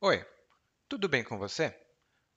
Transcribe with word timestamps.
Oi, 0.00 0.24
tudo 0.88 1.08
bem 1.08 1.24
com 1.24 1.38
você? 1.38 1.74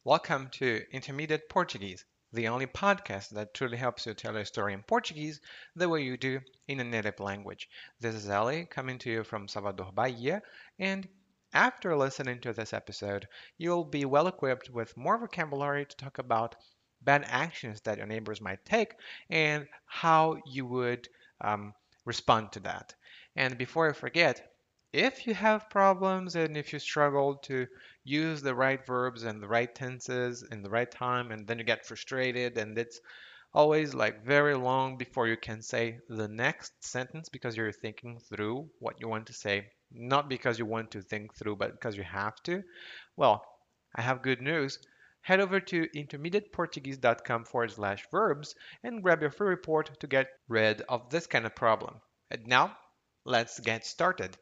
Welcome 0.04 0.50
to 0.50 0.84
Intermediate 0.92 1.48
Portuguese, 1.48 2.04
the 2.34 2.48
only 2.48 2.66
podcast 2.66 3.30
that 3.36 3.54
truly 3.54 3.78
helps 3.78 4.08
you 4.08 4.16
tell 4.16 4.36
a 4.36 4.44
story 4.44 4.74
in 4.74 4.82
Portuguese 4.82 5.40
the 5.76 5.88
way 5.88 6.02
you 6.02 6.18
do 6.18 6.42
in 6.68 6.80
a 6.80 6.84
native 6.84 7.20
language. 7.20 7.70
This 8.00 8.16
is 8.16 8.28
Ellie 8.28 8.66
coming 8.66 8.98
to 8.98 9.12
you 9.12 9.24
from 9.24 9.48
Salvador, 9.48 9.92
Bahia, 9.92 10.42
and 10.80 11.08
after 11.54 11.96
listening 11.96 12.40
to 12.40 12.52
this 12.52 12.74
episode, 12.74 13.28
you'll 13.60 13.86
be 13.86 14.06
well 14.06 14.26
equipped 14.26 14.72
with 14.72 14.98
more 14.98 15.20
vocabulary 15.20 15.86
to 15.86 15.96
talk 15.98 16.18
about 16.18 16.56
bad 17.04 17.26
actions 17.28 17.80
that 17.82 18.00
your 18.00 18.08
neighbors 18.08 18.42
might 18.42 18.66
take 18.66 18.96
and 19.30 19.68
how 19.86 20.42
you 20.48 20.66
would 20.66 21.08
um, 21.42 21.76
respond 22.06 22.54
to 22.54 22.60
that. 22.62 22.96
And 23.36 23.56
before 23.56 23.88
I 23.88 23.94
forget, 23.94 24.51
if 24.94 25.26
you 25.26 25.34
have 25.34 25.70
problems 25.70 26.36
and 26.36 26.58
if 26.58 26.74
you 26.74 26.80
struggle 26.80 27.36
to 27.36 27.66
use 28.04 28.42
the 28.42 28.54
right 28.54 28.86
verbs 28.86 29.24
and 29.24 29.42
the 29.42 29.48
right 29.48 29.74
tenses 29.74 30.44
in 30.52 30.62
the 30.62 30.70
right 30.70 30.92
time 30.92 31.32
and 31.32 31.48
then 31.48 31.58
you 31.58 31.64
get 31.64 31.86
frustrated 31.86 32.58
and 32.58 32.78
it's 32.78 33.00
always 33.54 33.94
like 33.94 34.26
very 34.26 34.54
long 34.54 34.98
before 34.98 35.30
you 35.30 35.38
can 35.38 35.62
say 35.62 35.98
the 36.10 36.28
next 36.28 36.74
sentence 36.84 37.30
because 37.30 37.56
you're 37.56 37.72
thinking 37.72 38.20
through 38.20 38.70
what 38.80 39.00
you 39.00 39.08
want 39.08 39.28
to 39.28 39.34
say. 39.34 39.66
Not 39.94 40.28
because 40.28 40.60
you 40.60 40.66
want 40.66 40.92
to 40.92 41.02
think 41.02 41.36
through 41.36 41.56
but 41.56 41.72
because 41.72 41.96
you 41.96 42.04
have 42.04 42.44
to. 42.44 42.62
Well 43.16 43.46
i 43.96 44.02
have 44.02 44.22
good 44.22 44.42
news. 44.42 44.78
Head 45.22 45.40
over 45.40 45.62
to 45.62 45.88
intermediateportuguese.com 45.96 47.46
forward 47.46 47.72
slash 47.72 48.06
verbs 48.12 48.56
and 48.84 49.02
grab 49.02 49.22
your 49.22 49.32
free 49.32 49.48
report 49.48 50.00
to 50.02 50.08
get 50.08 50.28
rid 50.50 50.82
of 50.90 51.10
this 51.10 51.28
kind 51.28 51.46
of 51.46 51.56
problem. 51.56 52.02
And 52.30 52.46
now 52.46 52.78
let's 53.24 53.60
get 53.60 53.86
started 53.86 54.38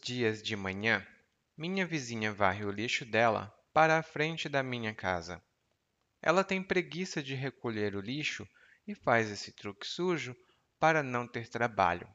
dias 0.00 0.42
de 0.42 0.56
manhã, 0.56 1.06
minha 1.56 1.86
vizinha 1.86 2.32
varre 2.32 2.64
o 2.64 2.70
lixo 2.70 3.04
dela 3.04 3.54
para 3.72 3.98
a 3.98 4.02
frente 4.02 4.48
da 4.48 4.62
minha 4.62 4.94
casa. 4.94 5.42
Ela 6.22 6.42
tem 6.42 6.62
preguiça 6.62 7.22
de 7.22 7.34
recolher 7.34 7.94
o 7.94 8.00
lixo 8.00 8.48
e 8.86 8.94
faz 8.94 9.30
esse 9.30 9.52
truque 9.52 9.86
sujo 9.86 10.34
para 10.78 11.02
não 11.02 11.28
ter 11.28 11.48
trabalho. 11.48 12.08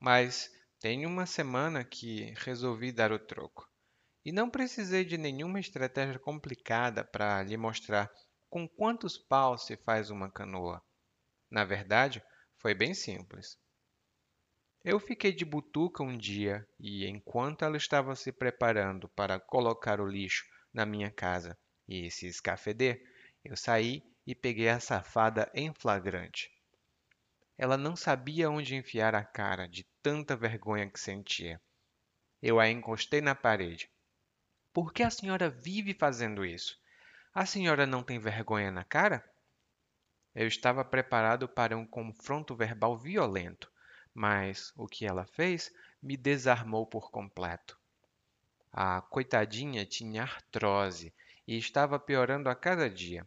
Mas 0.00 0.50
tem 0.80 1.04
uma 1.04 1.26
semana 1.26 1.84
que 1.84 2.32
resolvi 2.36 2.92
dar 2.92 3.10
o 3.10 3.18
troco. 3.18 3.68
E 4.24 4.32
não 4.32 4.48
precisei 4.48 5.04
de 5.04 5.18
nenhuma 5.18 5.60
estratégia 5.60 6.18
complicada 6.18 7.04
para 7.04 7.42
lhe 7.42 7.56
mostrar 7.56 8.10
com 8.48 8.68
quantos 8.68 9.18
paus 9.18 9.66
se 9.66 9.76
faz 9.76 10.10
uma 10.10 10.30
canoa. 10.30 10.80
Na 11.50 11.64
verdade, 11.64 12.22
foi 12.58 12.74
bem 12.74 12.94
simples. 12.94 13.58
Eu 14.84 15.00
fiquei 15.00 15.32
de 15.32 15.46
butuca 15.46 16.02
um 16.02 16.14
dia 16.14 16.68
e, 16.78 17.06
enquanto 17.06 17.64
ela 17.64 17.78
estava 17.78 18.14
se 18.14 18.30
preparando 18.30 19.08
para 19.08 19.40
colocar 19.40 19.98
o 19.98 20.06
lixo 20.06 20.44
na 20.74 20.84
minha 20.84 21.10
casa 21.10 21.56
e 21.88 22.10
se 22.10 22.26
escafeder, 22.26 23.02
eu 23.42 23.56
saí 23.56 24.02
e 24.26 24.34
peguei 24.34 24.68
a 24.68 24.78
safada 24.78 25.50
em 25.54 25.72
flagrante. 25.72 26.50
Ela 27.56 27.78
não 27.78 27.96
sabia 27.96 28.50
onde 28.50 28.74
enfiar 28.74 29.14
a 29.14 29.24
cara 29.24 29.66
de 29.66 29.86
tanta 30.02 30.36
vergonha 30.36 30.90
que 30.90 31.00
sentia. 31.00 31.58
Eu 32.42 32.60
a 32.60 32.68
encostei 32.68 33.22
na 33.22 33.34
parede. 33.34 33.90
Por 34.70 34.92
que 34.92 35.02
a 35.02 35.08
senhora 35.08 35.48
vive 35.48 35.94
fazendo 35.94 36.44
isso? 36.44 36.78
A 37.32 37.46
senhora 37.46 37.86
não 37.86 38.02
tem 38.02 38.18
vergonha 38.18 38.70
na 38.70 38.84
cara? 38.84 39.24
Eu 40.34 40.46
estava 40.46 40.84
preparado 40.84 41.48
para 41.48 41.74
um 41.74 41.86
confronto 41.86 42.54
verbal 42.54 42.98
violento, 42.98 43.72
mas 44.14 44.72
o 44.76 44.86
que 44.86 45.04
ela 45.04 45.26
fez 45.26 45.72
me 46.00 46.16
desarmou 46.16 46.86
por 46.86 47.10
completo. 47.10 47.78
A 48.72 49.00
coitadinha 49.00 49.84
tinha 49.84 50.22
artrose 50.22 51.12
e 51.46 51.58
estava 51.58 51.98
piorando 51.98 52.48
a 52.48 52.54
cada 52.54 52.88
dia. 52.88 53.26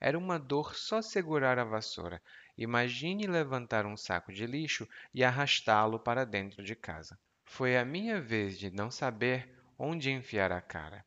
Era 0.00 0.18
uma 0.18 0.38
dor 0.38 0.74
só 0.74 1.00
segurar 1.00 1.58
a 1.58 1.64
vassoura. 1.64 2.20
Imagine 2.56 3.26
levantar 3.26 3.86
um 3.86 3.96
saco 3.96 4.32
de 4.32 4.46
lixo 4.46 4.88
e 5.12 5.24
arrastá-lo 5.24 5.98
para 5.98 6.24
dentro 6.24 6.62
de 6.62 6.74
casa. 6.74 7.18
Foi 7.44 7.76
a 7.76 7.84
minha 7.84 8.20
vez 8.20 8.58
de 8.58 8.70
não 8.70 8.90
saber 8.90 9.48
onde 9.78 10.10
enfiar 10.10 10.52
a 10.52 10.60
cara. 10.60 11.04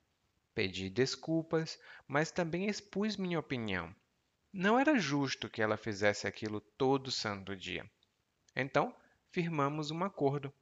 Pedi 0.53 0.89
desculpas, 0.89 1.79
mas 2.07 2.31
também 2.31 2.67
expus 2.67 3.15
minha 3.15 3.39
opinião. 3.39 3.95
Não 4.51 4.79
era 4.79 4.97
justo 4.97 5.49
que 5.49 5.61
ela 5.61 5.77
fizesse 5.77 6.25
aquilo 6.25 6.59
todo 6.59 7.11
santo 7.11 7.55
dia. 7.55 7.85
Então, 8.55 8.95
firmamos 9.31 9.91
um 9.91 10.03
acordo. 10.03 10.53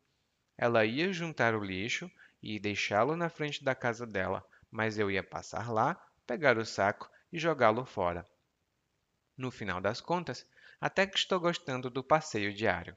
Ela 0.57 0.85
ia 0.85 1.11
juntar 1.11 1.55
o 1.55 1.63
lixo 1.63 2.09
e 2.41 2.59
deixá-lo 2.59 3.15
na 3.15 3.29
frente 3.29 3.63
da 3.63 3.75
casa 3.75 4.05
dela, 4.05 4.45
mas 4.71 4.97
eu 4.97 5.09
ia 5.09 5.23
passar 5.23 5.71
lá, 5.71 5.95
pegar 6.25 6.57
o 6.57 6.65
saco 6.65 7.09
e 7.31 7.39
jogá-lo 7.39 7.85
fora. 7.85 8.25
No 9.37 9.51
final 9.51 9.81
das 9.81 9.99
contas, 9.99 10.45
até 10.79 11.05
que 11.05 11.17
estou 11.17 11.39
gostando 11.39 11.89
do 11.89 12.03
passeio 12.03 12.53
diário. 12.53 12.95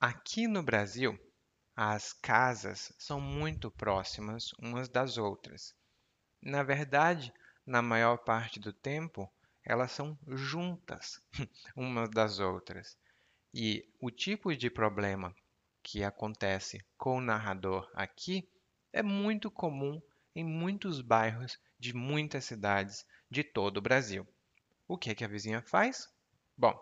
Aqui 0.00 0.46
no 0.46 0.62
Brasil, 0.62 1.18
as 1.80 2.12
casas 2.12 2.92
são 2.98 3.20
muito 3.20 3.70
próximas 3.70 4.52
umas 4.54 4.88
das 4.88 5.16
outras. 5.16 5.76
Na 6.42 6.64
verdade, 6.64 7.32
na 7.64 7.80
maior 7.80 8.16
parte 8.16 8.58
do 8.58 8.72
tempo, 8.72 9.32
elas 9.64 9.92
são 9.92 10.18
juntas 10.26 11.22
umas 11.76 12.10
das 12.10 12.40
outras. 12.40 12.98
E 13.54 13.88
o 14.00 14.10
tipo 14.10 14.52
de 14.56 14.68
problema 14.68 15.32
que 15.80 16.02
acontece 16.02 16.84
com 16.96 17.18
o 17.18 17.20
narrador 17.20 17.88
aqui 17.94 18.50
é 18.92 19.00
muito 19.00 19.48
comum 19.48 20.02
em 20.34 20.42
muitos 20.42 21.00
bairros 21.00 21.60
de 21.78 21.94
muitas 21.94 22.44
cidades 22.44 23.06
de 23.30 23.44
todo 23.44 23.76
o 23.76 23.82
Brasil. 23.82 24.26
O 24.88 24.98
que, 24.98 25.10
é 25.10 25.14
que 25.14 25.24
a 25.24 25.28
vizinha 25.28 25.62
faz? 25.62 26.08
Bom, 26.56 26.76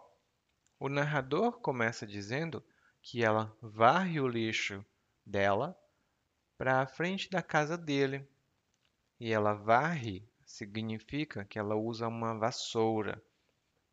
o 0.80 0.88
narrador 0.88 1.60
começa 1.60 2.06
dizendo 2.06 2.64
que 3.09 3.22
ela 3.22 3.56
varre 3.62 4.21
o 4.21 4.27
lixo 4.27 4.84
dela 5.25 5.78
para 6.59 6.83
a 6.83 6.87
frente 6.89 7.31
da 7.31 7.41
casa 7.41 7.78
dele. 7.78 8.28
E 9.21 9.33
ela 9.33 9.55
varre 9.55 10.28
significa 10.44 11.44
que 11.44 11.56
ela 11.56 11.77
usa 11.77 12.09
uma 12.09 12.37
vassoura, 12.37 13.22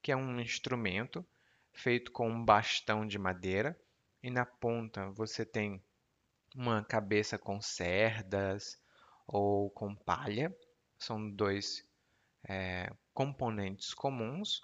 que 0.01 0.11
é 0.11 0.15
um 0.15 0.39
instrumento 0.39 1.23
feito 1.71 2.11
com 2.11 2.27
um 2.27 2.43
bastão 2.43 3.05
de 3.05 3.19
madeira 3.19 3.79
e 4.23 4.31
na 4.31 4.47
ponta 4.47 5.11
você 5.11 5.45
tem 5.45 5.79
uma 6.55 6.83
cabeça 6.83 7.37
com 7.37 7.61
cerdas 7.61 8.81
ou 9.27 9.69
com 9.69 9.95
palha. 9.95 10.51
São 10.97 11.29
dois 11.29 11.87
é, 12.49 12.91
componentes 13.13 13.93
comuns 13.93 14.59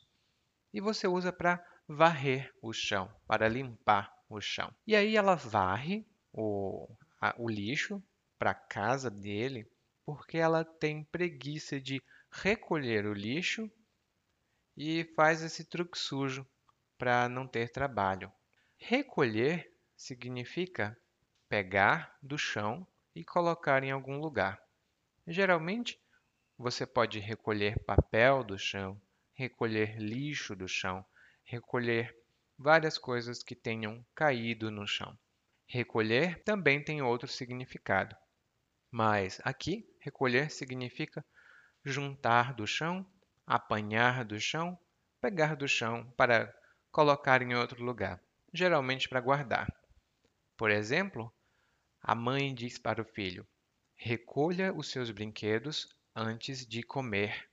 e 0.73 0.81
você 0.81 1.07
usa 1.07 1.31
para 1.31 1.63
varrer 1.87 2.51
o 2.63 2.73
chão, 2.73 3.13
para 3.27 3.47
limpar 3.47 4.18
o 4.29 4.39
chão. 4.39 4.73
E 4.85 4.95
aí 4.95 5.15
ela 5.15 5.35
varre 5.35 6.05
o, 6.31 6.87
a, 7.19 7.33
o 7.37 7.49
lixo 7.49 8.01
para 8.37 8.53
casa 8.53 9.09
dele 9.09 9.69
porque 10.05 10.37
ela 10.37 10.63
tem 10.63 11.03
preguiça 11.03 11.79
de 11.79 12.01
recolher 12.31 13.05
o 13.05 13.13
lixo 13.13 13.69
e 14.77 15.03
faz 15.15 15.43
esse 15.43 15.65
truque 15.65 15.97
sujo 15.97 16.47
para 16.97 17.27
não 17.29 17.47
ter 17.47 17.69
trabalho. 17.71 18.31
Recolher 18.77 19.71
significa 19.95 20.97
pegar 21.47 22.17
do 22.21 22.37
chão 22.37 22.87
e 23.13 23.23
colocar 23.23 23.83
em 23.83 23.91
algum 23.91 24.19
lugar. 24.19 24.61
Geralmente, 25.27 25.99
você 26.57 26.85
pode 26.85 27.19
recolher 27.19 27.77
papel 27.83 28.43
do 28.43 28.57
chão, 28.57 28.99
recolher 29.33 29.97
lixo 29.97 30.55
do 30.55 30.67
chão, 30.67 31.05
recolher 31.43 32.18
várias 32.59 32.97
coisas 32.97 33.41
que 33.41 33.55
tenham 33.55 34.05
caído 34.13 34.69
no 34.69 34.85
chão. 34.85 35.17
Recolher 35.65 36.43
também 36.43 36.83
tem 36.83 37.01
outro 37.01 37.27
significado, 37.29 38.13
mas 38.91 39.39
aqui 39.45 39.89
recolher 40.01 40.51
significa 40.51 41.25
juntar 41.85 42.53
do 42.53 42.67
chão, 42.67 43.09
apanhar 43.47 44.25
do 44.25 44.37
chão, 44.37 44.77
pegar 45.21 45.55
do 45.55 45.69
chão 45.69 46.11
para 46.17 46.53
colocar 46.91 47.41
em 47.41 47.55
outro 47.55 47.81
lugar, 47.81 48.21
geralmente 48.53 49.07
para 49.07 49.21
guardar. 49.21 49.73
Por 50.57 50.69
exemplo, 50.69 51.33
a 52.01 52.13
mãe 52.13 52.53
diz 52.53 52.77
para 52.77 53.01
o 53.01 53.05
filho: 53.05 53.47
recolha 53.95 54.73
os 54.73 54.91
seus 54.91 55.11
brinquedos 55.11 55.87
antes 56.13 56.65
de 56.65 56.83
comer. 56.83 57.49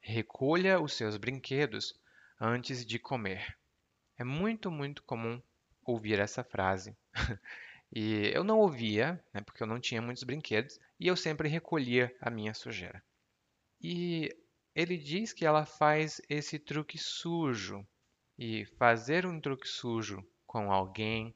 Recolha 0.00 0.80
os 0.80 0.94
seus 0.94 1.18
brinquedos 1.18 2.00
antes 2.40 2.86
de 2.86 2.98
comer. 2.98 3.58
É 4.18 4.24
muito, 4.24 4.70
muito 4.70 5.02
comum 5.02 5.40
ouvir 5.84 6.18
essa 6.18 6.42
frase. 6.44 6.96
E 7.92 8.32
eu 8.34 8.42
não 8.42 8.58
ouvia, 8.58 9.24
né, 9.32 9.40
porque 9.40 9.62
eu 9.62 9.66
não 9.66 9.78
tinha 9.78 10.02
muitos 10.02 10.24
brinquedos, 10.24 10.78
e 10.98 11.06
eu 11.06 11.16
sempre 11.16 11.48
recolhia 11.48 12.14
a 12.20 12.28
minha 12.28 12.52
sujeira. 12.52 13.00
E 13.80 14.36
ele 14.74 14.98
diz 14.98 15.32
que 15.32 15.46
ela 15.46 15.64
faz 15.64 16.20
esse 16.28 16.58
truque 16.58 16.98
sujo. 16.98 17.86
E 18.38 18.66
fazer 18.76 19.24
um 19.24 19.40
truque 19.40 19.66
sujo 19.66 20.22
com 20.46 20.70
alguém 20.70 21.34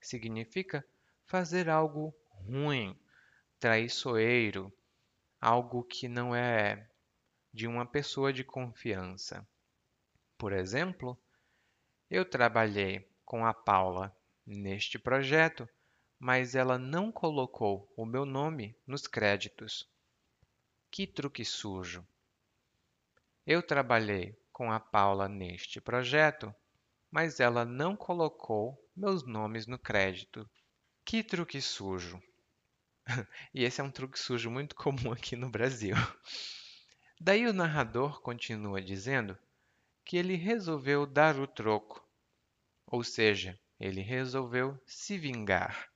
significa 0.00 0.84
fazer 1.26 1.68
algo 1.68 2.12
ruim, 2.26 2.98
traiçoeiro, 3.60 4.72
algo 5.40 5.84
que 5.84 6.08
não 6.08 6.34
é 6.34 6.88
de 7.52 7.68
uma 7.68 7.86
pessoa 7.86 8.32
de 8.32 8.42
confiança. 8.42 9.46
Por 10.36 10.52
exemplo, 10.52 11.16
eu 12.10 12.24
trabalhei 12.24 13.08
com 13.24 13.44
a 13.46 13.54
Paula 13.54 14.14
neste 14.46 14.98
projeto, 14.98 15.68
mas 16.18 16.54
ela 16.54 16.78
não 16.78 17.10
colocou 17.10 17.92
o 17.96 18.04
meu 18.04 18.24
nome 18.24 18.76
nos 18.86 19.06
créditos. 19.06 19.88
Que 20.90 21.06
truque 21.06 21.44
sujo! 21.44 22.06
Eu 23.46 23.62
trabalhei 23.62 24.38
com 24.52 24.70
a 24.70 24.78
Paula 24.78 25.28
neste 25.28 25.80
projeto, 25.80 26.54
mas 27.10 27.40
ela 27.40 27.64
não 27.64 27.96
colocou 27.96 28.80
meus 28.96 29.26
nomes 29.26 29.66
no 29.66 29.78
crédito. 29.78 30.48
Que 31.04 31.22
truque 31.22 31.60
sujo! 31.60 32.22
e 33.52 33.64
esse 33.64 33.80
é 33.80 33.84
um 33.84 33.90
truque 33.90 34.18
sujo 34.18 34.50
muito 34.50 34.74
comum 34.76 35.12
aqui 35.12 35.36
no 35.36 35.50
Brasil. 35.50 35.96
Daí 37.20 37.46
o 37.46 37.52
narrador 37.52 38.20
continua 38.20 38.80
dizendo 38.80 39.38
que 40.04 40.16
ele 40.16 40.36
resolveu 40.36 41.06
dar 41.06 41.38
o 41.38 41.46
troco, 41.46 42.06
ou 42.86 43.02
seja, 43.02 43.58
ele 43.80 44.00
resolveu 44.00 44.78
se 44.86 45.18
vingar. 45.18 45.90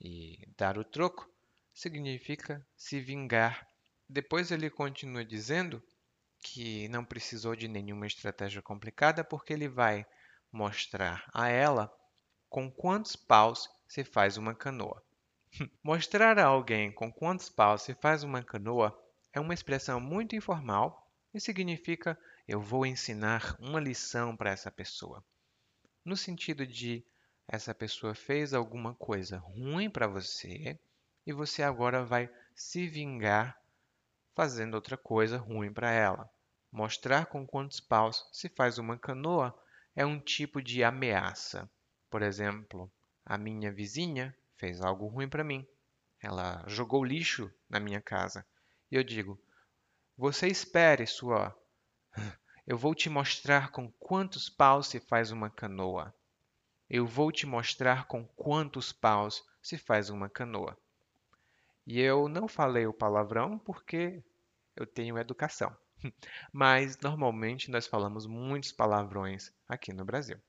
E 0.00 0.46
dar 0.56 0.78
o 0.78 0.84
troco 0.84 1.28
significa 1.72 2.66
se 2.76 3.00
vingar. 3.00 3.66
Depois 4.08 4.50
ele 4.50 4.70
continua 4.70 5.24
dizendo 5.24 5.82
que 6.38 6.88
não 6.88 7.04
precisou 7.04 7.56
de 7.56 7.66
nenhuma 7.66 8.06
estratégia 8.06 8.62
complicada 8.62 9.24
porque 9.24 9.52
ele 9.52 9.68
vai 9.68 10.06
mostrar 10.52 11.28
a 11.34 11.48
ela 11.48 11.92
com 12.48 12.70
quantos 12.70 13.16
paus 13.16 13.68
se 13.88 14.04
faz 14.04 14.36
uma 14.36 14.54
canoa. 14.54 15.02
Mostrar 15.82 16.38
a 16.38 16.44
alguém 16.44 16.92
com 16.92 17.12
quantos 17.12 17.48
paus 17.48 17.82
se 17.82 17.94
faz 17.94 18.22
uma 18.22 18.42
canoa 18.42 18.96
é 19.32 19.40
uma 19.40 19.54
expressão 19.54 20.00
muito 20.00 20.36
informal 20.36 21.10
e 21.34 21.40
significa 21.40 22.18
eu 22.46 22.60
vou 22.60 22.86
ensinar 22.86 23.56
uma 23.58 23.80
lição 23.80 24.36
para 24.36 24.50
essa 24.50 24.70
pessoa 24.70 25.24
no 26.06 26.16
sentido 26.16 26.64
de 26.64 27.04
essa 27.48 27.74
pessoa 27.74 28.14
fez 28.14 28.54
alguma 28.54 28.94
coisa 28.94 29.38
ruim 29.38 29.90
para 29.90 30.06
você 30.06 30.78
e 31.26 31.32
você 31.32 31.64
agora 31.64 32.04
vai 32.04 32.30
se 32.54 32.86
vingar 32.86 33.60
fazendo 34.32 34.74
outra 34.74 34.96
coisa 34.96 35.36
ruim 35.36 35.72
para 35.72 35.90
ela. 35.90 36.30
Mostrar 36.70 37.26
com 37.26 37.44
quantos 37.44 37.80
paus 37.80 38.28
se 38.32 38.48
faz 38.48 38.78
uma 38.78 38.96
canoa 38.96 39.52
é 39.96 40.06
um 40.06 40.20
tipo 40.20 40.62
de 40.62 40.84
ameaça. 40.84 41.68
Por 42.08 42.22
exemplo, 42.22 42.88
a 43.24 43.36
minha 43.36 43.72
vizinha 43.72 44.32
fez 44.54 44.80
algo 44.80 45.08
ruim 45.08 45.28
para 45.28 45.42
mim. 45.42 45.66
Ela 46.22 46.62
jogou 46.68 47.04
lixo 47.04 47.52
na 47.68 47.80
minha 47.80 48.00
casa. 48.00 48.46
E 48.92 48.94
eu 48.94 49.02
digo: 49.02 49.40
Você 50.16 50.46
espere, 50.46 51.04
sua 51.04 51.56
eu 52.66 52.76
vou 52.76 52.94
te 52.94 53.08
mostrar 53.08 53.70
com 53.70 53.90
quantos 53.92 54.48
paus 54.48 54.88
se 54.88 54.98
faz 54.98 55.30
uma 55.30 55.48
canoa. 55.48 56.12
Eu 56.90 57.06
vou 57.06 57.30
te 57.30 57.46
mostrar 57.46 58.06
com 58.06 58.26
quantos 58.26 58.92
paus 58.92 59.44
se 59.62 59.78
faz 59.78 60.10
uma 60.10 60.28
canoa. 60.28 60.76
E 61.86 62.00
eu 62.00 62.28
não 62.28 62.48
falei 62.48 62.86
o 62.86 62.92
palavrão 62.92 63.58
porque 63.58 64.22
eu 64.74 64.84
tenho 64.84 65.16
educação. 65.16 65.76
Mas 66.52 66.98
normalmente 66.98 67.70
nós 67.70 67.86
falamos 67.86 68.26
muitos 68.26 68.72
palavrões 68.72 69.52
aqui 69.68 69.92
no 69.92 70.04
Brasil. 70.04 70.40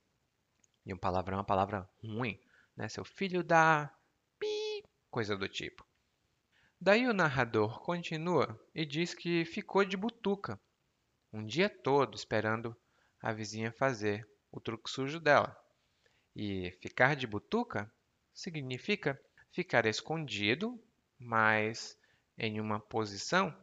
E 0.84 0.94
um 0.94 0.98
palavrão 0.98 1.38
é 1.38 1.40
uma 1.40 1.46
palavra 1.46 1.88
ruim, 2.04 2.40
né? 2.76 2.90
Seu 2.90 3.06
filho 3.06 3.44
da 3.44 3.94
pi, 4.40 4.84
coisa 5.12 5.38
do 5.38 5.48
tipo. 5.48 5.86
Daí 6.82 7.08
o 7.08 7.14
narrador 7.14 7.80
continua 7.82 8.60
e 8.74 8.86
diz 8.86 9.14
que 9.14 9.46
ficou 9.46 9.86
de 9.86 9.98
butuca 9.98 10.60
um 11.38 11.46
dia 11.46 11.70
todo 11.70 12.16
esperando 12.16 12.76
a 13.22 13.32
vizinha 13.32 13.72
fazer 13.72 14.28
o 14.52 14.60
truque 14.60 14.90
sujo 14.90 15.20
dela. 15.20 15.56
E 16.36 16.72
ficar 16.82 17.16
de 17.16 17.28
butuca 17.28 17.92
significa 18.34 19.20
ficar 19.52 19.86
escondido, 19.86 20.82
mas 21.20 21.96
em 22.38 22.60
uma 22.60 22.80
posição 22.80 23.56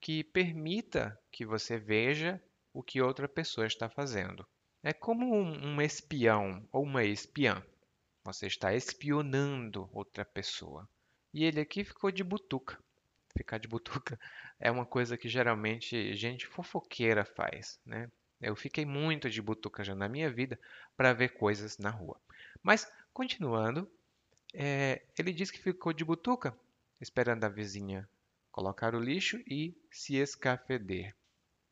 que 0.00 0.24
permita 0.24 1.16
que 1.30 1.46
você 1.46 1.78
veja 1.78 2.42
o 2.72 2.82
que 2.82 3.00
outra 3.00 3.28
pessoa 3.28 3.68
está 3.68 3.88
fazendo. 3.88 4.44
É 4.82 4.92
como 4.92 5.32
um, 5.32 5.80
espião 5.80 6.68
ou 6.72 6.82
uma 6.82 7.04
espiã. 7.04 7.62
Você 8.24 8.48
está 8.48 8.74
espionando 8.74 9.88
outra 9.92 10.24
pessoa. 10.24 10.88
E 11.32 11.44
ele 11.44 11.60
aqui 11.60 11.84
ficou 11.84 12.10
de 12.10 12.24
butuca. 12.24 12.82
Ficar 13.36 13.58
de 13.58 13.68
butuca 13.68 14.18
é 14.60 14.70
uma 14.70 14.86
coisa 14.86 15.16
que 15.16 15.28
geralmente 15.28 16.14
gente 16.14 16.46
fofoqueira 16.46 17.24
faz, 17.24 17.80
né? 17.84 18.10
Eu 18.40 18.56
fiquei 18.56 18.84
muito 18.84 19.30
de 19.30 19.40
butuca 19.40 19.84
já 19.84 19.94
na 19.94 20.08
minha 20.08 20.28
vida 20.28 20.58
para 20.96 21.12
ver 21.12 21.28
coisas 21.28 21.78
na 21.78 21.90
rua. 21.90 22.20
Mas, 22.60 22.90
continuando, 23.12 23.88
é, 24.52 25.02
ele 25.16 25.32
diz 25.32 25.50
que 25.50 25.62
ficou 25.62 25.92
de 25.92 26.04
butuca 26.04 26.56
esperando 27.00 27.44
a 27.44 27.48
vizinha 27.48 28.08
colocar 28.50 28.94
o 28.94 29.00
lixo 29.00 29.42
e 29.46 29.74
se 29.90 30.16
escafeder. 30.16 31.14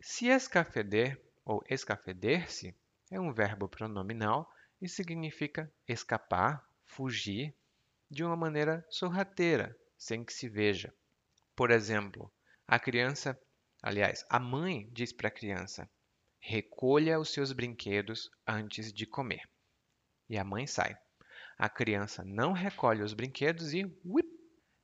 Se 0.00 0.26
escafeder 0.28 1.20
ou 1.44 1.62
escafeder-se 1.68 2.74
é 3.10 3.20
um 3.20 3.32
verbo 3.32 3.68
pronominal 3.68 4.50
e 4.80 4.88
significa 4.88 5.70
escapar, 5.86 6.66
fugir 6.84 7.54
de 8.10 8.24
uma 8.24 8.36
maneira 8.36 8.84
sorrateira, 8.88 9.76
sem 9.98 10.24
que 10.24 10.32
se 10.32 10.48
veja. 10.48 10.92
Por 11.56 11.70
exemplo, 11.70 12.32
a 12.66 12.78
criança, 12.78 13.38
aliás, 13.82 14.24
a 14.28 14.38
mãe 14.38 14.88
diz 14.92 15.12
para 15.12 15.28
a 15.28 15.32
criança: 15.32 15.90
recolha 16.40 17.18
os 17.18 17.32
seus 17.32 17.52
brinquedos 17.52 18.30
antes 18.46 18.92
de 18.92 19.06
comer. 19.06 19.48
E 20.28 20.38
a 20.38 20.44
mãe 20.44 20.66
sai. 20.66 20.96
A 21.58 21.68
criança 21.68 22.24
não 22.24 22.52
recolhe 22.52 23.02
os 23.02 23.12
brinquedos 23.12 23.74
e 23.74 23.84
whip, 24.04 24.28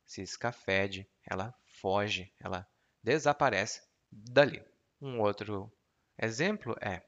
se 0.05 0.23
escafede, 0.23 1.09
ela 1.25 1.55
foge, 1.81 2.33
ela 2.39 2.69
desaparece 3.03 3.83
dali. 4.11 4.63
Um 5.01 5.21
outro 5.21 5.73
exemplo 6.19 6.77
é: 6.81 7.03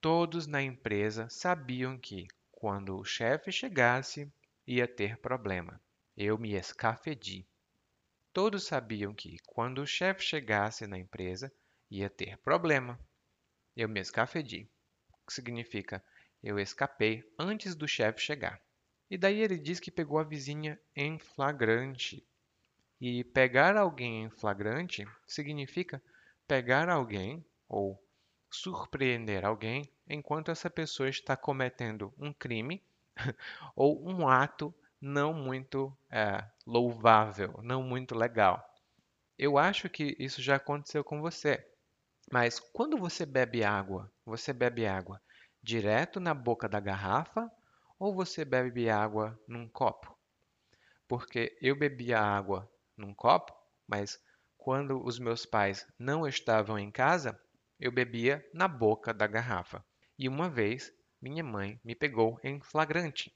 todos 0.00 0.46
na 0.46 0.62
empresa 0.62 1.28
sabiam 1.30 1.98
que, 1.98 2.26
quando 2.50 2.98
o 2.98 3.04
chefe 3.04 3.52
chegasse, 3.52 4.32
ia 4.66 4.88
ter 4.88 5.18
problema. 5.18 5.80
Eu 6.16 6.38
me 6.38 6.54
escafedi. 6.54 7.48
Todos 8.32 8.64
sabiam 8.64 9.12
que, 9.12 9.38
quando 9.46 9.82
o 9.82 9.86
chefe 9.86 10.22
chegasse 10.22 10.86
na 10.86 10.98
empresa, 10.98 11.52
ia 11.90 12.08
ter 12.08 12.38
problema. 12.38 12.98
Eu 13.76 13.88
me 13.88 14.00
escafedi, 14.00 14.70
que 15.26 15.32
significa 15.32 16.02
eu 16.42 16.58
escapei 16.58 17.22
antes 17.38 17.74
do 17.74 17.86
chefe 17.86 18.20
chegar. 18.20 18.60
E 19.10 19.18
daí 19.18 19.40
ele 19.40 19.58
diz 19.58 19.80
que 19.80 19.90
pegou 19.90 20.18
a 20.18 20.24
vizinha 20.24 20.80
em 20.94 21.18
flagrante. 21.18 22.24
E 23.00 23.24
pegar 23.24 23.76
alguém 23.76 24.24
em 24.24 24.30
flagrante 24.30 25.06
significa 25.26 26.02
pegar 26.46 26.88
alguém 26.88 27.44
ou 27.68 28.02
surpreender 28.50 29.44
alguém 29.44 29.90
enquanto 30.08 30.50
essa 30.50 30.70
pessoa 30.70 31.08
está 31.08 31.36
cometendo 31.36 32.12
um 32.18 32.32
crime 32.32 32.82
ou 33.76 34.08
um 34.08 34.28
ato 34.28 34.74
não 35.00 35.32
muito 35.32 35.96
é, 36.10 36.44
louvável, 36.66 37.58
não 37.62 37.82
muito 37.82 38.14
legal. 38.14 38.62
Eu 39.38 39.56
acho 39.56 39.88
que 39.88 40.14
isso 40.18 40.42
já 40.42 40.56
aconteceu 40.56 41.02
com 41.02 41.20
você. 41.20 41.66
Mas 42.30 42.60
quando 42.60 42.98
você 42.98 43.24
bebe 43.24 43.64
água, 43.64 44.12
você 44.24 44.52
bebe 44.52 44.86
água 44.86 45.20
direto 45.62 46.20
na 46.20 46.34
boca 46.34 46.68
da 46.68 46.78
garrafa 46.78 47.50
ou 47.98 48.14
você 48.14 48.44
bebe 48.44 48.88
água 48.90 49.38
num 49.48 49.68
copo? 49.68 50.16
Porque 51.08 51.56
eu 51.60 51.76
bebia 51.76 52.20
água 52.20 52.70
num 52.96 53.14
copo, 53.14 53.52
mas 53.88 54.18
quando 54.56 55.02
os 55.04 55.18
meus 55.18 55.46
pais 55.46 55.86
não 55.98 56.26
estavam 56.26 56.78
em 56.78 56.90
casa, 56.90 57.40
eu 57.80 57.90
bebia 57.90 58.46
na 58.52 58.68
boca 58.68 59.12
da 59.12 59.26
garrafa. 59.26 59.84
E 60.18 60.28
uma 60.28 60.50
vez 60.50 60.92
minha 61.20 61.42
mãe 61.42 61.80
me 61.82 61.94
pegou 61.94 62.38
em 62.44 62.60
flagrante. 62.60 63.34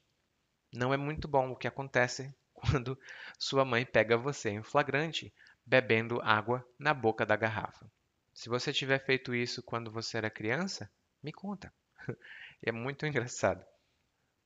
Não 0.75 0.93
é 0.93 0.97
muito 0.97 1.27
bom 1.27 1.51
o 1.51 1.55
que 1.55 1.67
acontece 1.67 2.33
quando 2.53 2.99
sua 3.39 3.65
mãe 3.65 3.85
pega 3.85 4.17
você 4.17 4.49
em 4.49 4.63
flagrante 4.63 5.33
bebendo 5.65 6.21
água 6.21 6.67
na 6.77 6.93
boca 6.93 7.25
da 7.25 7.35
garrafa. 7.35 7.89
Se 8.33 8.49
você 8.49 8.73
tiver 8.73 8.99
feito 8.99 9.33
isso 9.33 9.63
quando 9.63 9.89
você 9.89 10.17
era 10.17 10.29
criança, 10.29 10.91
me 11.23 11.31
conta. 11.31 11.73
é 12.61 12.71
muito 12.71 13.05
engraçado. 13.05 13.65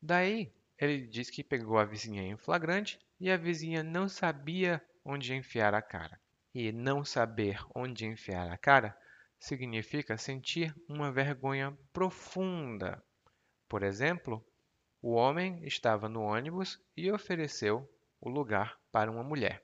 Daí, 0.01 0.53
ele 0.77 1.07
diz 1.07 1.29
que 1.29 1.43
pegou 1.43 1.77
a 1.77 1.85
vizinha 1.85 2.21
em 2.21 2.37
flagrante 2.37 2.99
e 3.19 3.29
a 3.29 3.35
vizinha 3.35 3.83
não 3.83 4.07
sabia 4.07 4.81
onde 5.03 5.33
enfiar 5.33 5.73
a 5.73 5.81
cara. 5.81 6.19
E 6.53 6.71
não 6.71 7.03
saber 7.03 7.59
onde 7.75 8.05
enfiar 8.05 8.49
a 8.49 8.57
cara 8.57 8.97
significa 9.39 10.17
sentir 10.17 10.75
uma 10.87 11.11
vergonha 11.11 11.77
profunda. 11.91 13.03
Por 13.67 13.83
exemplo, 13.83 14.45
o 15.01 15.13
homem 15.13 15.63
estava 15.65 16.09
no 16.09 16.21
ônibus 16.21 16.79
e 16.95 17.11
ofereceu 17.11 17.89
o 18.19 18.29
lugar 18.29 18.77
para 18.91 19.09
uma 19.09 19.23
mulher. 19.23 19.63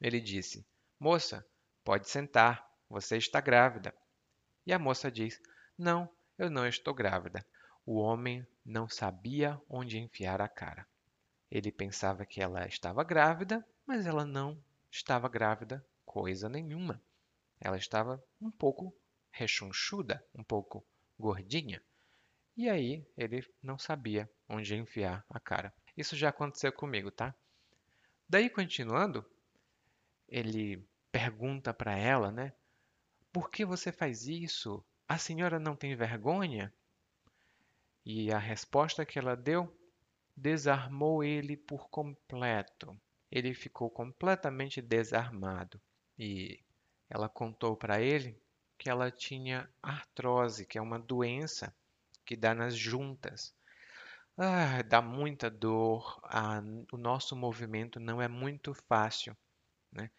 Ele 0.00 0.20
disse: 0.20 0.66
Moça, 0.98 1.46
pode 1.84 2.08
sentar, 2.08 2.66
você 2.88 3.16
está 3.16 3.40
grávida. 3.40 3.94
E 4.66 4.72
a 4.72 4.78
moça 4.78 5.10
diz: 5.10 5.40
Não, 5.76 6.08
eu 6.38 6.48
não 6.48 6.66
estou 6.66 6.94
grávida. 6.94 7.44
O 7.84 7.98
homem 7.98 8.46
não 8.64 8.88
sabia 8.88 9.60
onde 9.68 9.98
enfiar 9.98 10.40
a 10.40 10.48
cara. 10.48 10.86
Ele 11.50 11.72
pensava 11.72 12.24
que 12.24 12.40
ela 12.40 12.66
estava 12.66 13.02
grávida, 13.02 13.66
mas 13.86 14.06
ela 14.06 14.24
não 14.24 14.62
estava 14.90 15.28
grávida 15.28 15.84
coisa 16.04 16.48
nenhuma. 16.48 17.00
Ela 17.60 17.76
estava 17.76 18.22
um 18.40 18.50
pouco 18.50 18.94
rechonchuda, 19.30 20.24
um 20.34 20.42
pouco 20.42 20.84
gordinha. 21.18 21.82
E 22.58 22.68
aí 22.68 23.06
ele 23.16 23.46
não 23.62 23.78
sabia 23.78 24.28
onde 24.48 24.74
enfiar 24.74 25.24
a 25.30 25.38
cara. 25.38 25.72
Isso 25.96 26.16
já 26.16 26.30
aconteceu 26.30 26.72
comigo, 26.72 27.08
tá? 27.08 27.32
Daí, 28.28 28.50
continuando, 28.50 29.24
ele 30.28 30.84
pergunta 31.12 31.72
para 31.72 31.96
ela, 31.96 32.32
né? 32.32 32.52
Por 33.32 33.48
que 33.48 33.64
você 33.64 33.92
faz 33.92 34.26
isso? 34.26 34.84
A 35.06 35.16
senhora 35.16 35.60
não 35.60 35.76
tem 35.76 35.94
vergonha? 35.94 36.74
E 38.04 38.32
a 38.32 38.38
resposta 38.38 39.06
que 39.06 39.20
ela 39.20 39.36
deu 39.36 39.72
desarmou 40.36 41.22
ele 41.22 41.56
por 41.56 41.88
completo. 41.88 43.00
Ele 43.30 43.54
ficou 43.54 43.88
completamente 43.88 44.82
desarmado. 44.82 45.80
E 46.18 46.58
ela 47.08 47.28
contou 47.28 47.76
para 47.76 48.00
ele 48.00 48.36
que 48.76 48.90
ela 48.90 49.12
tinha 49.12 49.70
artrose, 49.80 50.66
que 50.66 50.76
é 50.76 50.82
uma 50.82 50.98
doença 50.98 51.72
que 52.28 52.36
dá 52.36 52.54
nas 52.54 52.76
juntas. 52.76 53.54
Ah, 54.36 54.82
dá 54.82 55.00
muita 55.00 55.48
dor, 55.50 56.20
ah, 56.24 56.60
o 56.92 56.98
nosso 56.98 57.34
movimento 57.34 57.98
não 57.98 58.20
é 58.20 58.28
muito 58.28 58.74
fácil. 58.74 59.34
Né? 59.90 60.10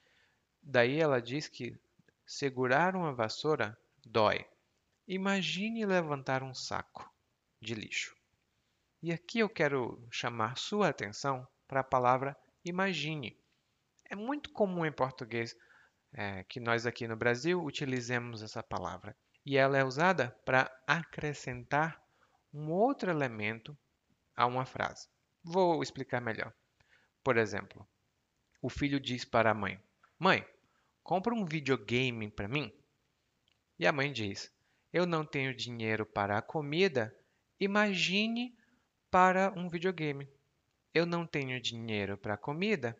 Daí 0.59 0.99
ela 0.99 1.21
diz 1.21 1.47
que 1.47 1.79
segurar 2.25 2.95
uma 2.95 3.13
vassoura 3.13 3.77
dói. 4.03 4.43
Imagine 5.07 5.85
levantar 5.85 6.41
um 6.41 6.55
saco 6.55 7.07
de 7.61 7.75
lixo. 7.75 8.15
E 9.03 9.13
aqui 9.13 9.37
eu 9.37 9.47
quero 9.47 10.03
chamar 10.09 10.57
sua 10.57 10.89
atenção 10.89 11.47
para 11.67 11.81
a 11.81 11.83
palavra 11.83 12.35
imagine. 12.65 13.39
É 14.09 14.15
muito 14.15 14.49
comum 14.51 14.83
em 14.83 14.91
português 14.91 15.55
é, 16.11 16.43
que 16.45 16.59
nós 16.59 16.87
aqui 16.87 17.07
no 17.07 17.15
Brasil 17.15 17.63
utilizemos 17.63 18.41
essa 18.41 18.63
palavra. 18.63 19.15
E 19.49 19.57
ela 19.57 19.79
é 19.79 19.83
usada 19.83 20.29
para 20.45 20.71
acrescentar 20.85 21.99
um 22.53 22.69
outro 22.69 23.09
elemento 23.09 23.75
a 24.35 24.45
uma 24.45 24.63
frase. 24.63 25.07
Vou 25.43 25.81
explicar 25.81 26.21
melhor. 26.21 26.53
Por 27.23 27.35
exemplo, 27.35 27.83
o 28.61 28.69
filho 28.69 28.99
diz 28.99 29.25
para 29.25 29.49
a 29.49 29.55
mãe: 29.55 29.81
Mãe, 30.19 30.45
compra 31.01 31.33
um 31.33 31.45
videogame 31.45 32.29
para 32.29 32.47
mim. 32.47 32.71
E 33.79 33.87
a 33.87 33.91
mãe 33.91 34.13
diz: 34.13 34.53
Eu 34.93 35.07
não 35.07 35.25
tenho 35.25 35.55
dinheiro 35.55 36.05
para 36.05 36.37
a 36.37 36.43
comida 36.43 37.11
Imagine 37.59 38.55
para 39.09 39.51
um 39.57 39.67
videogame. 39.67 40.29
Eu 40.93 41.07
não 41.07 41.25
tenho 41.25 41.59
dinheiro 41.59 42.15
para 42.19 42.37
comida. 42.37 42.95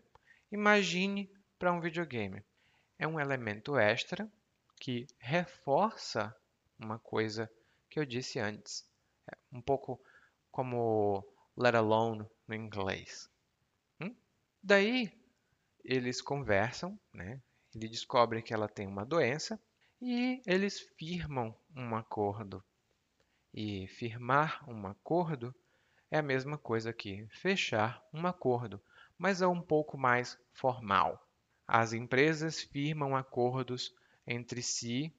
Imagine 0.51 1.31
para 1.59 1.71
um 1.71 1.79
videogame. 1.79 2.43
É 2.97 3.07
um 3.07 3.19
elemento 3.19 3.77
extra 3.77 4.27
que 4.79 5.05
reforça 5.19 6.35
uma 6.79 6.97
coisa 6.99 7.51
que 7.89 7.99
eu 7.99 8.05
disse 8.05 8.39
antes. 8.39 8.87
É 9.29 9.35
um 9.51 9.61
pouco 9.61 10.01
como 10.51 11.23
let 11.57 11.75
alone 11.75 12.25
no 12.47 12.55
inglês. 12.55 13.29
Hum? 13.99 14.15
Daí 14.63 15.11
eles 15.83 16.21
conversam, 16.21 16.99
né? 17.13 17.41
Ele 17.75 17.87
descobre 17.87 18.41
que 18.41 18.53
ela 18.53 18.67
tem 18.67 18.87
uma 18.87 19.05
doença 19.05 19.61
e 20.01 20.41
eles 20.45 20.79
firmam 20.97 21.55
um 21.75 21.95
acordo 21.95 22.63
e 23.53 23.87
firmar 23.87 24.63
um 24.69 24.87
acordo 24.87 25.53
é 26.11 26.17
a 26.17 26.23
mesma 26.23 26.57
coisa 26.57 26.93
que 26.93 27.27
fechar 27.29 28.03
um 28.13 28.25
acordo, 28.25 28.81
mas 29.17 29.41
é 29.41 29.47
um 29.47 29.61
pouco 29.61 29.97
mais 29.97 30.39
formal. 30.53 31.27
As 31.67 31.93
empresas 31.93 32.61
firmam 32.61 33.15
acordos 33.15 33.93
entre 34.25 34.61
si 34.61 35.13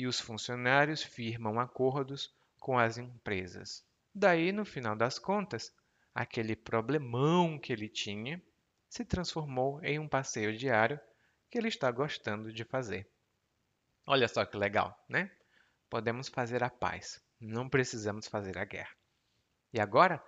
e 0.00 0.06
os 0.06 0.18
funcionários 0.18 1.02
firmam 1.02 1.60
acordos 1.60 2.34
com 2.58 2.78
as 2.78 2.96
empresas. 2.96 3.84
Daí, 4.14 4.50
no 4.50 4.64
final 4.64 4.96
das 4.96 5.18
contas, 5.18 5.70
aquele 6.14 6.56
problemão 6.56 7.58
que 7.58 7.70
ele 7.70 7.86
tinha 7.86 8.42
se 8.88 9.04
transformou 9.04 9.78
em 9.84 9.98
um 9.98 10.08
passeio 10.08 10.56
diário 10.56 10.98
que 11.50 11.58
ele 11.58 11.68
está 11.68 11.90
gostando 11.90 12.50
de 12.50 12.64
fazer. 12.64 13.06
Olha 14.06 14.26
só 14.26 14.42
que 14.46 14.56
legal, 14.56 14.98
né? 15.06 15.30
Podemos 15.90 16.28
fazer 16.28 16.64
a 16.64 16.70
paz. 16.70 17.22
Não 17.38 17.68
precisamos 17.68 18.26
fazer 18.26 18.56
a 18.56 18.64
guerra. 18.64 18.96
E 19.70 19.78
agora 19.78 20.24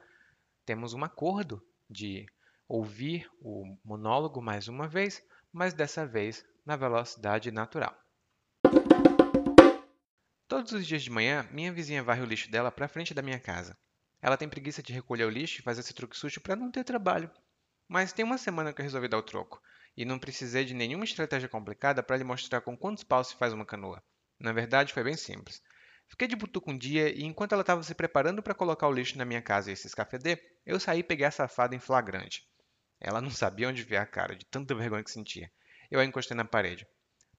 temos 0.67 0.93
um 0.93 1.03
acordo 1.03 1.67
de 1.89 2.27
ouvir 2.69 3.27
o 3.41 3.75
monólogo 3.83 4.43
mais 4.43 4.69
uma 4.69 4.87
vez, 4.87 5.27
mas 5.51 5.73
dessa 5.73 6.05
vez 6.05 6.45
na 6.63 6.77
velocidade 6.77 7.51
natural. 7.51 8.02
Todos 10.53 10.73
os 10.73 10.87
dias 10.87 11.03
de 11.03 11.09
manhã, 11.09 11.49
minha 11.51 11.73
vizinha 11.73 12.03
varre 12.03 12.21
o 12.21 12.27
lixo 12.27 12.51
dela 12.51 12.71
para 12.71 12.87
frente 12.87 13.15
da 13.15 13.23
minha 13.23 13.41
casa. 13.41 13.75
Ela 14.21 14.37
tem 14.37 14.47
preguiça 14.47 14.83
de 14.83 14.93
recolher 14.93 15.25
o 15.25 15.31
lixo 15.31 15.59
e 15.59 15.63
fazer 15.63 15.81
esse 15.81 15.95
truque 15.95 16.15
sujo 16.15 16.43
para 16.43 16.55
não 16.55 16.71
ter 16.71 16.85
trabalho. 16.85 17.31
Mas 17.89 18.13
tem 18.13 18.23
uma 18.23 18.37
semana 18.37 18.71
que 18.71 18.79
eu 18.79 18.85
resolvi 18.85 19.09
dar 19.09 19.17
o 19.17 19.23
troco, 19.23 19.63
e 19.97 20.05
não 20.05 20.19
precisei 20.19 20.67
de 20.67 20.75
nenhuma 20.75 21.05
estratégia 21.05 21.49
complicada 21.49 22.03
para 22.03 22.19
lhe 22.19 22.23
mostrar 22.23 22.61
com 22.61 22.77
quantos 22.77 23.03
paus 23.03 23.29
se 23.29 23.37
faz 23.37 23.55
uma 23.55 23.65
canoa. 23.65 24.03
Na 24.39 24.53
verdade, 24.53 24.93
foi 24.93 25.03
bem 25.03 25.17
simples. 25.17 25.63
Fiquei 26.07 26.29
de 26.29 26.37
butuca 26.37 26.71
um 26.71 26.77
dia 26.77 27.09
e 27.09 27.25
enquanto 27.25 27.53
ela 27.53 27.63
estava 27.63 27.83
se 27.83 27.95
preparando 27.95 28.43
para 28.43 28.55
colocar 28.55 28.89
o 28.89 28.93
lixo 28.93 29.17
na 29.17 29.25
minha 29.25 29.41
casa 29.41 29.73
e 29.73 29.77
se 29.77 29.87
escafeder, 29.87 30.39
eu 30.67 30.79
saí 30.79 30.99
e 30.99 31.03
peguei 31.03 31.25
a 31.25 31.31
safada 31.31 31.75
em 31.75 31.79
flagrante. 31.79 32.47
Ela 33.01 33.23
não 33.23 33.31
sabia 33.31 33.71
onde 33.71 33.83
ver 33.85 33.97
a 33.97 34.05
cara, 34.05 34.37
de 34.37 34.45
tanta 34.45 34.75
vergonha 34.75 35.03
que 35.03 35.11
sentia. 35.11 35.51
Eu 35.91 35.99
a 35.99 36.05
encostei 36.05 36.37
na 36.37 36.45
parede. 36.45 36.87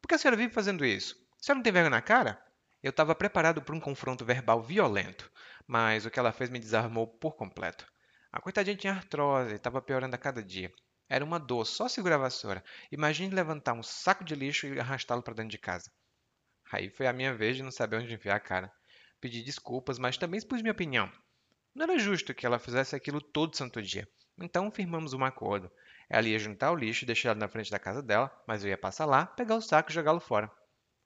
Por 0.01 0.07
que 0.07 0.15
a 0.15 0.17
senhora 0.17 0.35
vive 0.35 0.51
fazendo 0.51 0.83
isso? 0.83 1.15
A 1.39 1.43
senhora 1.43 1.57
não 1.59 1.63
tem 1.63 1.71
vergonha 1.71 1.91
na 1.91 2.01
cara? 2.01 2.43
Eu 2.83 2.89
estava 2.89 3.15
preparado 3.15 3.61
para 3.61 3.73
um 3.73 3.79
confronto 3.79 4.25
verbal 4.25 4.61
violento, 4.61 5.31
mas 5.65 6.05
o 6.05 6.11
que 6.11 6.19
ela 6.19 6.33
fez 6.33 6.49
me 6.49 6.59
desarmou 6.59 7.07
por 7.07 7.33
completo. 7.33 7.87
A 8.29 8.41
coitadinha 8.41 8.75
tinha 8.75 8.93
artrose 8.93 9.55
estava 9.55 9.81
piorando 9.81 10.15
a 10.15 10.19
cada 10.19 10.43
dia. 10.43 10.69
Era 11.07 11.23
uma 11.23 11.39
dor, 11.39 11.65
só 11.65 11.87
segurar 11.87 12.15
a 12.15 12.19
vassoura. 12.19 12.61
Imagine 12.91 13.33
levantar 13.33 13.71
um 13.71 13.81
saco 13.81 14.25
de 14.25 14.35
lixo 14.35 14.67
e 14.67 14.77
arrastá-lo 14.81 15.23
para 15.23 15.33
dentro 15.33 15.51
de 15.51 15.57
casa. 15.57 15.89
Aí 16.73 16.89
foi 16.89 17.07
a 17.07 17.13
minha 17.13 17.33
vez 17.33 17.55
de 17.55 17.63
não 17.63 17.71
saber 17.71 18.01
onde 18.01 18.13
enfiar 18.13 18.35
a 18.35 18.39
cara. 18.41 18.69
Pedi 19.21 19.41
desculpas, 19.41 19.97
mas 19.97 20.17
também 20.17 20.37
expus 20.37 20.61
minha 20.61 20.73
opinião. 20.73 21.09
Não 21.73 21.85
era 21.85 21.97
justo 21.97 22.33
que 22.33 22.45
ela 22.45 22.59
fizesse 22.59 22.97
aquilo 22.97 23.21
todo 23.21 23.55
santo 23.55 23.81
dia. 23.81 24.05
Então 24.37 24.69
firmamos 24.69 25.13
um 25.13 25.23
acordo. 25.23 25.71
Ela 26.09 26.27
ia 26.27 26.37
juntar 26.37 26.71
o 26.71 26.75
lixo 26.75 27.05
e 27.05 27.07
deixá-lo 27.07 27.39
na 27.39 27.47
frente 27.47 27.71
da 27.71 27.79
casa 27.79 28.03
dela, 28.03 28.29
mas 28.45 28.61
eu 28.61 28.71
ia 28.71 28.77
passar 28.77 29.05
lá, 29.05 29.25
pegar 29.25 29.55
o 29.55 29.61
saco 29.61 29.89
e 29.89 29.93
jogá-lo 29.93 30.19
fora. 30.19 30.51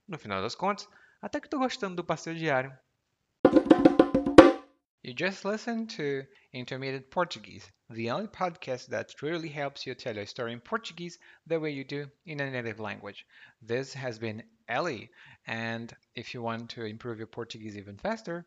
No 0.08 0.18
final 0.18 0.42
das 0.42 0.56
contas, 0.56 0.90
até 1.22 1.40
que 1.40 1.48
estou 1.48 1.60
gostando 1.60 1.96
do 1.96 2.04
passeio 2.04 2.38
diário. 2.38 2.78
You 5.04 5.14
just 5.14 5.46
listened 5.46 5.90
to 5.96 6.26
Intermediate 6.52 7.10
Portuguese, 7.10 7.72
the 7.90 8.12
only 8.12 8.28
podcast 8.28 8.90
that 8.90 9.16
truly 9.16 9.48
helps 9.48 9.86
you 9.86 9.96
tell 9.96 10.18
a 10.18 10.26
story 10.26 10.52
in 10.52 10.60
Portuguese 10.60 11.18
the 11.46 11.58
way 11.60 11.72
you 11.72 11.86
do 11.86 12.12
in 12.26 12.42
a 12.42 12.52
native 12.52 12.82
language. 12.82 13.26
This 13.62 13.94
has 13.94 14.20
been 14.20 14.44
Ellie, 14.68 15.10
and 15.46 15.96
if 16.14 16.34
you 16.34 16.42
want 16.42 16.70
to 16.72 16.84
improve 16.84 17.20
your 17.20 17.28
Portuguese 17.28 17.78
even 17.78 17.96
faster, 17.98 18.46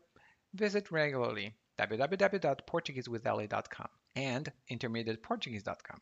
visit 0.53 0.91
regularly 0.91 1.55
www.portuguesewithellie.com 1.79 3.89
and 4.15 4.53
intermediateportuguese.com. 4.69 5.99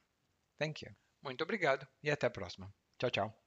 Thank 0.60 0.82
you. 0.82 0.90
Muito 1.24 1.44
obrigado 1.44 1.88
e 2.04 2.12
até 2.12 2.28
a 2.28 2.30
próxima. 2.30 2.70
Tchau, 3.00 3.10
tchau. 3.10 3.34